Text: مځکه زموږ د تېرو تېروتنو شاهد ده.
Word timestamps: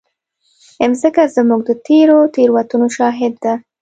مځکه 0.89 1.23
زموږ 1.35 1.61
د 1.67 1.71
تېرو 1.85 2.17
تېروتنو 2.35 2.87
شاهد 2.97 3.33
ده. 3.43 3.53